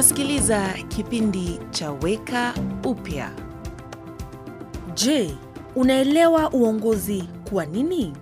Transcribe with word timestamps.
Unasikiliza 0.00 0.72
kipindi 0.88 1.58
cha 1.70 1.92
Weka 1.92 2.54
Upya. 2.84 3.32
Je, 4.94 5.36
unaelewa 5.76 6.50
uongozi 6.52 7.24
kuwa 7.48 7.66
nini? 7.66 8.12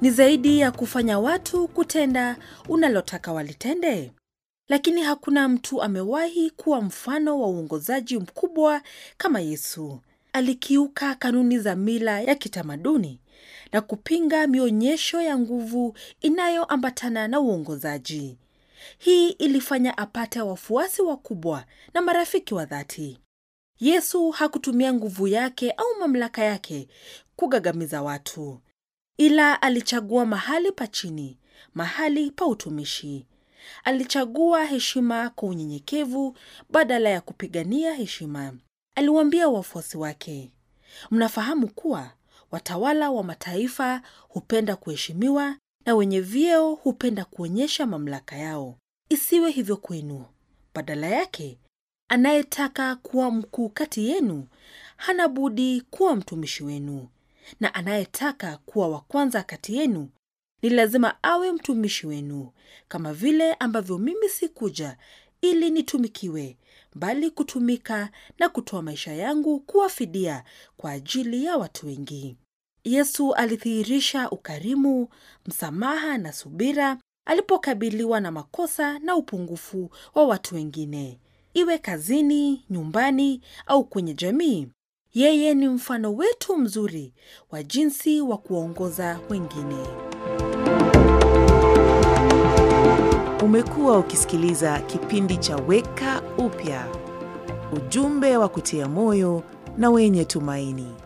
Ni 0.00 0.10
zaidi 0.10 0.58
ya 0.58 0.70
kufanya 0.72 1.18
watu 1.18 1.68
kutenda 1.68 2.36
unalotaka 2.68 3.32
walitende. 3.32 4.12
Lakini 4.68 5.02
hakuna 5.02 5.48
mtu 5.48 5.82
amewahi 5.82 6.50
kuwa 6.50 6.80
mfano 6.82 7.40
wa 7.40 7.48
uongozaji 7.48 8.18
mkubwa 8.18 8.82
kama 9.16 9.40
Yesu. 9.40 10.00
Alikiuka 10.32 11.14
kanuni 11.14 11.58
za 11.58 11.76
mila 11.76 12.20
ya 12.20 12.34
kitamaduni 12.34 13.20
na 13.72 13.80
kupinga 13.80 14.46
mionyesho 14.46 15.20
ya 15.22 15.38
nguvu 15.38 15.96
inayoambatana 16.20 17.28
na 17.28 17.40
uongozaji. 17.40 18.36
Hii 18.98 19.30
ilifanya 19.30 19.98
apate 19.98 20.40
wafuasi 20.40 21.02
wakubwa 21.02 21.64
na 21.94 22.00
marafiki 22.00 22.54
wa 22.54 22.64
dhati. 22.64 23.18
Yesu 23.80 24.30
hakutumia 24.30 24.92
nguvu 24.94 25.28
yake 25.28 25.70
au 25.70 25.86
mamlaka 26.00 26.44
yake 26.44 26.88
kugagamiza 27.36 28.02
watu, 28.02 28.60
ila 29.16 29.62
alichagua 29.62 30.26
mahali 30.26 30.72
pa 30.72 30.86
chini, 30.86 31.38
mahali 31.74 32.30
pa 32.30 32.46
utumishi. 32.46 33.26
Alichagua 33.84 34.64
heshima 34.64 35.30
kwa 35.30 35.48
unyenyekevu 35.48 36.36
badala 36.70 37.08
ya 37.10 37.20
kupigania 37.20 37.94
heshima. 37.94 38.52
Aliwaambia 38.94 39.48
wafuasi 39.48 39.96
wake, 39.98 40.52
mnafahamu 41.10 41.68
kuwa 41.68 42.12
watawala 42.50 43.10
wa 43.10 43.22
mataifa 43.22 44.02
hupenda 44.28 44.76
kuheshimiwa 44.76 45.56
na 45.86 45.94
wenye 45.94 46.20
vyeo 46.20 46.74
hupenda 46.74 47.24
kuonyesha 47.24 47.86
mamlaka 47.86 48.36
yao. 48.36 48.78
Isiwe 49.08 49.50
hivyo 49.50 49.76
kwenu. 49.76 50.24
Badala 50.74 51.06
yake, 51.06 51.58
anayetaka 52.08 52.96
kuwa 52.96 53.30
mkuu 53.30 53.68
kati 53.68 54.08
yenu 54.08 54.46
hana 54.96 55.28
budi 55.28 55.80
kuwa 55.80 56.16
mtumishi 56.16 56.64
wenu, 56.64 57.08
na 57.60 57.74
anayetaka 57.74 58.56
kuwa 58.56 58.88
wa 58.88 59.00
kwanza 59.00 59.42
kati 59.42 59.76
yenu 59.76 60.08
ni 60.62 60.68
lazima 60.70 61.22
awe 61.22 61.52
mtumishi 61.52 62.06
wenu, 62.06 62.52
kama 62.88 63.12
vile 63.14 63.54
ambavyo 63.54 63.98
mimi 63.98 64.28
sikuja 64.28 64.96
ili 65.40 65.70
nitumikiwe, 65.70 66.56
bali 66.94 67.30
kutumika 67.30 68.10
na 68.38 68.48
kutoa 68.48 68.82
maisha 68.82 69.12
yangu 69.12 69.60
kuwa 69.60 69.88
fidia 69.88 70.44
kwa 70.76 70.90
ajili 70.90 71.44
ya 71.44 71.56
watu 71.56 71.86
wengi. 71.86 72.36
Yesu 72.90 73.32
alidhihirisha 73.34 74.30
ukarimu, 74.30 75.08
msamaha 75.46 76.18
na 76.18 76.32
subira 76.32 76.96
alipokabiliwa 77.24 78.20
na 78.20 78.30
makosa 78.32 78.98
na 78.98 79.16
upungufu 79.16 79.90
wa 80.14 80.26
watu 80.26 80.54
wengine, 80.54 81.18
iwe 81.54 81.78
kazini, 81.78 82.64
nyumbani 82.70 83.40
au 83.66 83.84
kwenye 83.84 84.14
jamii. 84.14 84.68
Yeye 85.14 85.54
ni 85.54 85.68
mfano 85.68 86.14
wetu 86.14 86.56
mzuri 86.56 87.12
wa 87.50 87.62
jinsi 87.62 88.20
wa 88.20 88.38
kuwaongoza 88.38 89.20
wengine. 89.30 89.86
Umekuwa 93.44 93.98
ukisikiliza 93.98 94.80
kipindi 94.80 95.36
cha 95.36 95.56
Weka 95.56 96.22
Upya, 96.38 96.86
ujumbe 97.72 98.36
wa 98.36 98.48
kutia 98.48 98.88
moyo 98.88 99.42
na 99.78 99.90
wenye 99.90 100.24
tumaini. 100.24 101.05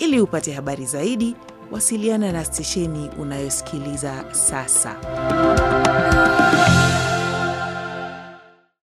Ili 0.00 0.20
upate 0.20 0.52
habari 0.52 0.86
zaidi, 0.86 1.36
wasiliana 1.70 2.32
na 2.32 2.44
stesheni 2.44 3.10
unayosikiliza 3.18 4.24
sasa. 4.32 4.96